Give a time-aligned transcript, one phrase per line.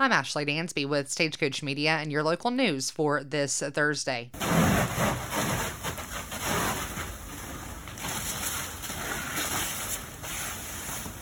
[0.00, 4.30] I'm Ashley Dansby with Stagecoach Media and your local news for this Thursday.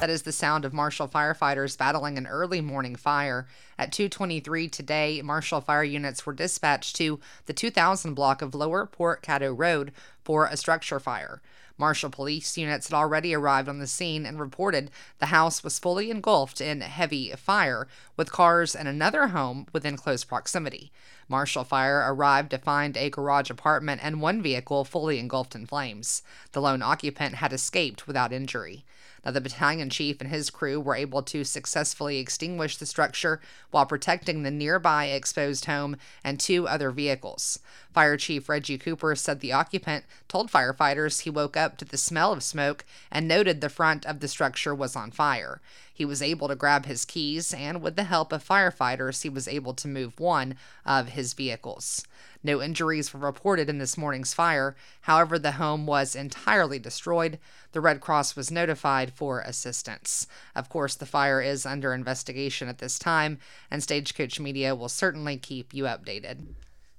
[0.00, 3.46] That is the sound of Marshall firefighters battling an early morning fire.
[3.78, 9.22] At 2:23 today, Marshall fire units were dispatched to the 2000 block of Lower Port
[9.22, 9.92] Caddo Road
[10.24, 11.42] for a structure fire.
[11.78, 16.10] Marshall police units had already arrived on the scene and reported the house was fully
[16.10, 20.92] engulfed in heavy fire, with cars and another home within close proximity.
[21.28, 26.22] Marshall Fire arrived to find a garage apartment and one vehicle fully engulfed in flames.
[26.52, 28.84] The lone occupant had escaped without injury.
[29.24, 33.40] Now, the battalion chief and his crew were able to successfully extinguish the structure
[33.70, 37.60] while protecting the nearby exposed home and two other vehicles.
[37.94, 42.32] Fire Chief Reggie Cooper said the occupant told firefighters he woke up to the smell
[42.32, 45.60] of smoke and noted the front of the structure was on fire.
[45.92, 49.46] He was able to grab his keys, and with the help of firefighters, he was
[49.46, 50.56] able to move one
[50.86, 52.04] of his vehicles.
[52.42, 54.74] No injuries were reported in this morning's fire.
[55.02, 57.38] However, the home was entirely destroyed.
[57.72, 60.26] The Red Cross was notified for assistance.
[60.56, 63.38] Of course, the fire is under investigation at this time,
[63.70, 66.54] and Stagecoach Media will certainly keep you updated.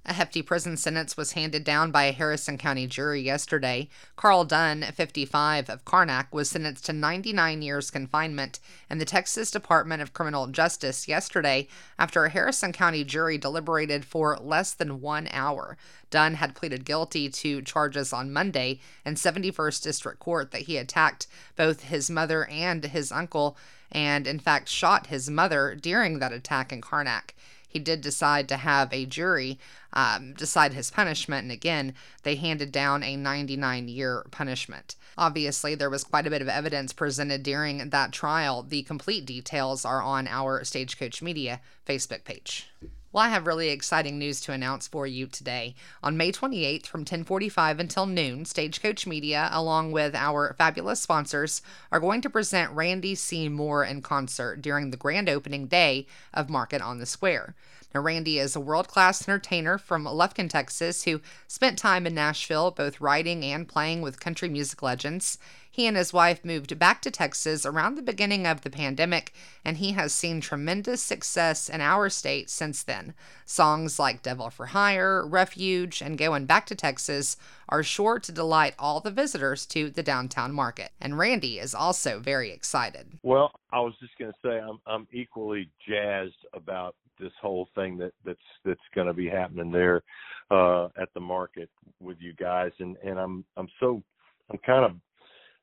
[0.06, 3.88] A hefty prison sentence was handed down by a Harrison County jury yesterday.
[4.16, 10.02] Carl Dunn, 55, of Karnack, was sentenced to 99 years confinement in the Texas Department
[10.02, 15.78] of Criminal Justice yesterday after a Harrison County jury deliberated for less than one hour.
[16.10, 21.26] Dunn had pleaded guilty to charges on Monday in 71st District Court that he attacked
[21.56, 23.56] both his mother and his uncle
[23.90, 27.32] and, in fact, shot his mother during that attack in Karnack
[27.74, 29.58] he did decide to have a jury
[29.92, 31.42] um, decide his punishment.
[31.42, 34.94] And again, they handed down a 99 year punishment.
[35.18, 38.62] Obviously, there was quite a bit of evidence presented during that trial.
[38.62, 42.70] The complete details are on our Stagecoach Media Facebook page.
[43.14, 45.76] Well, I have really exciting news to announce for you today.
[46.02, 52.00] On May 28th from 1045 until noon, Stagecoach Media, along with our fabulous sponsors, are
[52.00, 53.16] going to present Randy.
[53.50, 57.54] Moore in concert during the grand opening day of Market on the Square.
[57.94, 62.72] Now, Randy is a world class entertainer from Lufkin, Texas, who spent time in Nashville
[62.72, 65.38] both writing and playing with country music legends.
[65.70, 69.32] He and his wife moved back to Texas around the beginning of the pandemic,
[69.64, 73.14] and he has seen tremendous success in our state since then.
[73.44, 77.36] Songs like Devil for Hire, Refuge, and Going Back to Texas
[77.68, 80.90] are sure to delight all the visitors to the downtown market.
[81.00, 83.18] And Randy is also very excited.
[83.22, 87.96] Well, I was just going to say I'm I'm equally jazzed about this whole thing
[87.98, 90.02] that that's that's going to be happening there
[90.50, 91.70] uh at the market
[92.00, 94.02] with you guys and and I'm I'm so
[94.50, 94.96] I'm kind of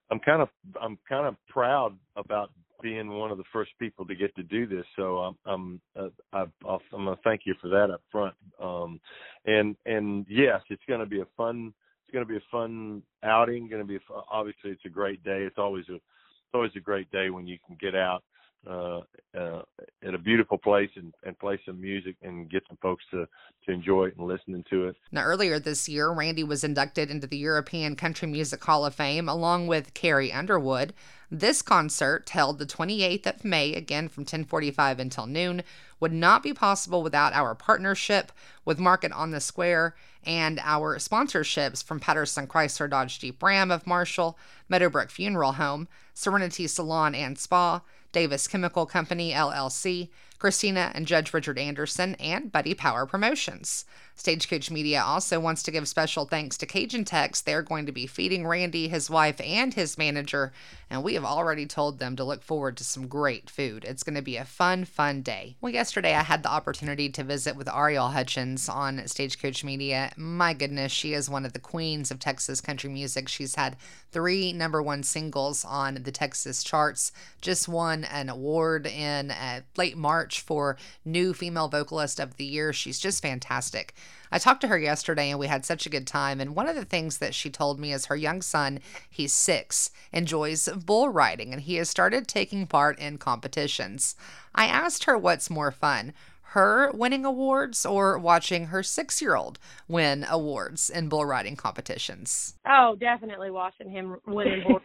[0.09, 0.49] I'm kind of
[0.81, 2.51] I'm kind of proud about
[2.81, 4.85] being one of the first people to get to do this.
[4.95, 8.35] So I'm I'm uh, I, I'm gonna thank you for that up front.
[8.61, 8.99] Um,
[9.45, 11.73] and and yes, it's gonna be a fun
[12.11, 13.69] it's gonna be a fun outing.
[13.69, 13.99] Going to be a,
[14.29, 15.43] obviously it's a great day.
[15.43, 18.23] It's always a it's always a great day when you can get out
[18.69, 18.99] uh,
[19.35, 19.61] uh,
[20.03, 23.25] in a beautiful place and, and play some music and get some folks to,
[23.65, 24.95] to enjoy it and listening to it.
[25.11, 29.29] Now, earlier this year, Randy was inducted into the European Country Music Hall of Fame
[29.29, 30.93] along with Carrie Underwood.
[31.31, 35.63] This concert, held the 28th of May, again from 1045 until noon,
[36.01, 38.33] would not be possible without our partnership
[38.65, 39.95] with Market on the Square
[40.25, 46.67] and our sponsorships from Patterson Chrysler Dodge Jeep Ram of Marshall, Meadowbrook Funeral Home, Serenity
[46.67, 50.09] Salon and Spa, Davis Chemical Company LLC,
[50.41, 53.85] Christina and Judge Richard Anderson, and Buddy Power Promotions.
[54.15, 57.41] Stagecoach Media also wants to give special thanks to Cajun Tex.
[57.41, 60.51] They're going to be feeding Randy, his wife, and his manager,
[60.89, 63.85] and we have already told them to look forward to some great food.
[63.85, 65.57] It's going to be a fun, fun day.
[65.61, 70.11] Well, yesterday I had the opportunity to visit with Ariel Hutchins on Stagecoach Media.
[70.17, 73.27] My goodness, she is one of the queens of Texas country music.
[73.27, 73.77] She's had
[74.11, 79.97] three number one singles on the Texas charts, just won an award in uh, late
[79.97, 82.71] March for New Female Vocalist of the Year.
[82.71, 83.93] She's just fantastic.
[84.31, 86.39] I talked to her yesterday and we had such a good time.
[86.39, 88.79] And one of the things that she told me is her young son,
[89.09, 94.15] he's six, enjoys bull riding and he has started taking part in competitions.
[94.55, 96.13] I asked her what's more fun
[96.51, 99.57] her winning awards or watching her six year old
[99.87, 102.55] win awards in bull riding competitions?
[102.67, 104.81] Oh, definitely watching him winning bull.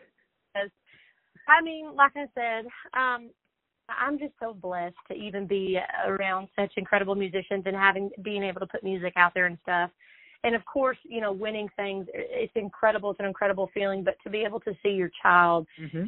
[1.49, 2.67] I mean, like I said,
[2.99, 3.31] um,
[3.89, 8.61] I'm just so blessed to even be around such incredible musicians and having being able
[8.61, 9.91] to put music out there and stuff.
[10.45, 13.11] And of course, you know, winning things it's incredible.
[13.11, 16.05] It's an incredible feeling, but to be able to see your child mm-hmm.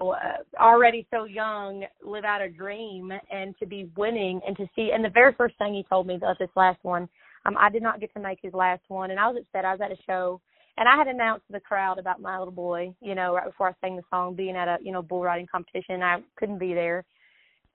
[0.00, 0.14] uh,
[0.60, 4.90] already so young live out a dream and to be winning and to see.
[4.92, 7.08] And the very first thing he told me about this last one,
[7.46, 9.64] um, I did not get to make his last one, and I was upset.
[9.64, 10.40] I was at a show.
[10.76, 13.68] And I had announced to the crowd about my little boy, you know, right before
[13.68, 16.02] I sang the song, being at a, you know, bull riding competition.
[16.02, 17.04] I couldn't be there.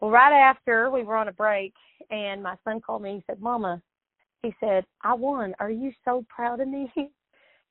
[0.02, 1.74] Well, right after we were on a break,
[2.12, 3.16] and my son called me.
[3.16, 3.82] He said, "Mama,"
[4.44, 5.56] he said, "I won.
[5.60, 6.92] Are you so proud of me?"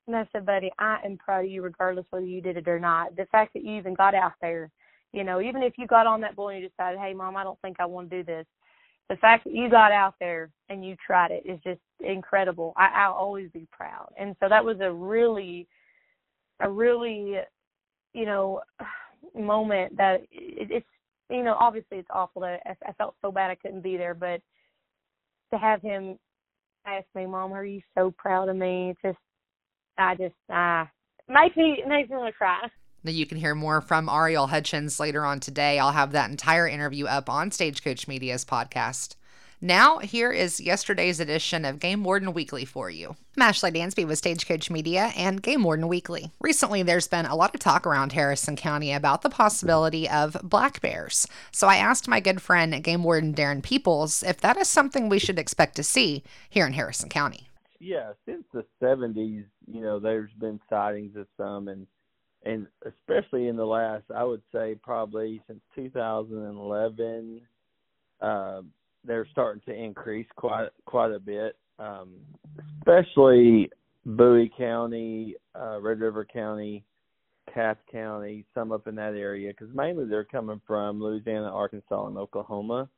[0.07, 2.79] And I said, buddy, I am proud of you regardless whether you did it or
[2.79, 3.17] not.
[3.17, 4.71] The fact that you even got out there,
[5.13, 7.45] you know, even if you got on that bull and you decided, hey, mom, I
[7.45, 8.47] don't think I want to do this.
[9.09, 12.73] The fact that you got out there and you tried it is just incredible.
[12.77, 14.13] I, I'll always be proud.
[14.19, 15.67] And so that was a really,
[16.61, 17.37] a really,
[18.13, 18.63] you know,
[19.39, 20.87] moment that it, it's,
[21.35, 24.15] you know, obviously it's awful that I, I felt so bad I couldn't be there,
[24.15, 24.41] but
[25.53, 26.19] to have him
[26.87, 28.95] ask me, Mom, are you so proud of me?
[29.05, 29.19] Just
[29.99, 30.85] I just uh
[31.29, 32.61] makes me makes me want to cry.
[33.03, 35.79] Now you can hear more from Ariel Hutchins later on today.
[35.79, 39.17] I'll have that entire interview up on Stagecoach Media's podcast.
[39.65, 43.17] Now, here is yesterday's edition of Game Warden Weekly for you.
[43.35, 46.31] I'm Ashley Dansby with Stagecoach Media and Game Warden Weekly.
[46.39, 50.83] Recently, there's been a lot of talk around Harrison County about the possibility of black
[50.83, 51.27] bears.
[51.51, 55.19] So I asked my good friend, Game Warden Darren Peoples, if that is something we
[55.19, 57.49] should expect to see here in Harrison County
[57.81, 61.87] yeah, since the '70s, you know, there's been sightings of some, and
[62.43, 67.43] and especially in the last, I would say probably since 2011,
[68.23, 68.63] uh,
[69.05, 72.15] they're starting to increase quite quite a bit, um,
[72.79, 73.71] especially
[74.07, 76.85] Bowie County, uh, Red River County,
[77.53, 82.19] Cass County, some up in that area, because mainly they're coming from Louisiana, Arkansas, and
[82.19, 82.89] Oklahoma.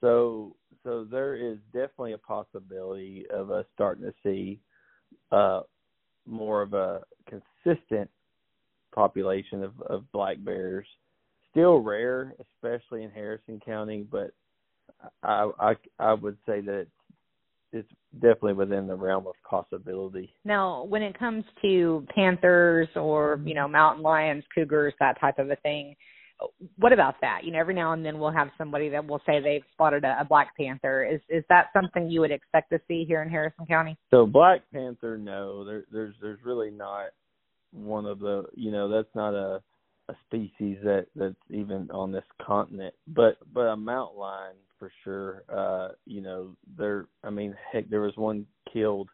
[0.00, 4.60] So so there is definitely a possibility of us starting to see
[5.32, 5.60] uh,
[6.26, 8.10] more of a consistent
[8.94, 10.86] population of, of black bears.
[11.50, 14.32] Still rare, especially in Harrison County, but
[15.22, 16.86] I I, I would say that
[17.72, 17.88] it's,
[18.20, 20.32] definitely within the realm of possibility.
[20.44, 25.50] Now, when it comes to panthers or you know mountain lions, cougars, that type of
[25.50, 25.96] a thing,
[26.76, 27.40] what about that?
[27.42, 30.16] You know, every now and then we'll have somebody that will say they've spotted a,
[30.20, 31.04] a black panther.
[31.04, 33.96] Is is that something you would expect to see here in Harrison County?
[34.10, 35.64] So black panther, no.
[35.64, 37.06] There, there's there's really not
[37.72, 39.62] one of the you know that's not a
[40.08, 42.94] a species that that's even on this continent.
[43.08, 45.44] But but a mountain lion for sure.
[45.48, 47.06] Uh, you know, there.
[47.22, 49.08] I mean, heck, there was one killed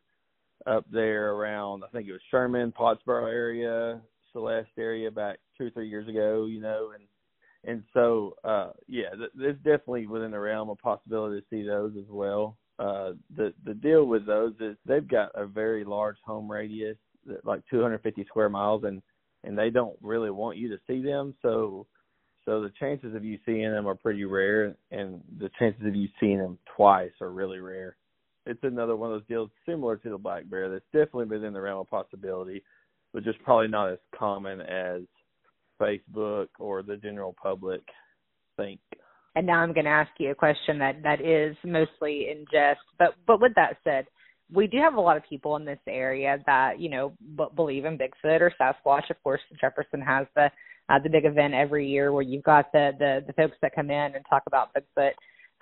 [0.66, 1.84] up there around.
[1.84, 4.00] I think it was Sherman, Pottsboro area,
[4.32, 6.46] Celeste area back two or three years ago.
[6.46, 7.04] You know, and
[7.64, 11.92] and so uh yeah th- there's definitely within the realm of possibility to see those
[11.98, 16.50] as well uh the the deal with those is they've got a very large home
[16.50, 16.96] radius
[17.44, 19.02] like 250 square miles and
[19.50, 21.84] and they don't really want you to see them so
[22.44, 26.08] so the chances of you seeing them are pretty rare and the chances of you
[26.20, 27.96] seeing them twice are really rare
[28.46, 31.60] it's another one of those deals similar to the black bear that's definitely within the
[31.60, 32.62] realm of possibility
[33.12, 35.02] but just probably not as common as
[35.80, 37.80] Facebook or the general public
[38.56, 38.80] think.
[39.34, 42.80] And now I'm going to ask you a question that that is mostly in jest,
[42.98, 44.06] but but with that said,
[44.52, 47.84] we do have a lot of people in this area that you know b- believe
[47.84, 49.10] in Bigfoot or Sasquatch.
[49.10, 50.50] Of course, Jefferson has the
[50.88, 53.90] uh, the big event every year where you've got the, the the folks that come
[53.90, 55.12] in and talk about Bigfoot.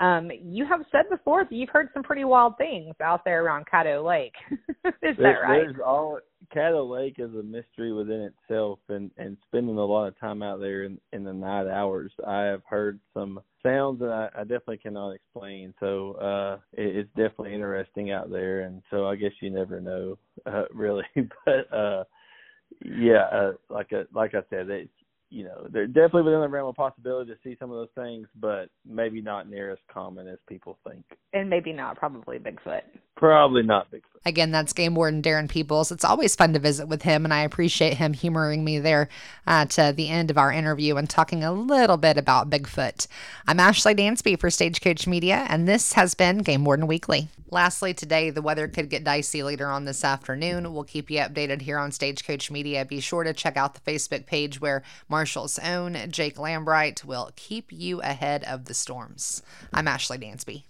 [0.01, 3.67] Um, you have said before that you've heard some pretty wild things out there around
[3.67, 4.35] Caddo Lake.
[4.85, 5.63] is there, that right?
[5.65, 6.21] There's all
[6.55, 10.61] Caddo Lake is a mystery within itself, and and spending a lot of time out
[10.61, 14.79] there in in the night hours, I have heard some sounds that I, I definitely
[14.79, 15.75] cannot explain.
[15.81, 20.17] So uh, it, it's definitely interesting out there, and so I guess you never know,
[20.47, 21.05] uh, really.
[21.45, 22.05] but uh,
[22.85, 24.91] yeah, uh, like a, like I said, it's
[25.31, 28.27] you know, they're definitely within the realm of possibility to see some of those things,
[28.41, 31.05] but maybe not near as common as people think.
[31.33, 32.83] And maybe not probably Bigfoot.
[33.19, 34.03] Probably not Bigfoot.
[34.25, 35.91] Again, that's Game Warden Darren Peoples.
[35.91, 39.09] It's always fun to visit with him, and I appreciate him humoring me there
[39.45, 43.09] at uh, the end of our interview and talking a little bit about Bigfoot.
[43.49, 47.29] I'm Ashley Dansby for Stagecoach Media, and this has been Game Warden Weekly.
[47.51, 50.73] Lastly, today, the weather could get dicey later on this afternoon.
[50.73, 52.85] We'll keep you updated here on Stagecoach Media.
[52.85, 57.73] Be sure to check out the Facebook page where Marshall's own Jake Lambright will keep
[57.73, 59.43] you ahead of the storms.
[59.73, 60.63] I'm Ashley Dansby.